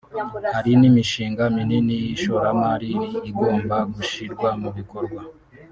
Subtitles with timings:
[0.55, 2.91] Hari n’imishinga minini y’ishoramari
[3.29, 5.21] igomba gushyirwa mu bikorwa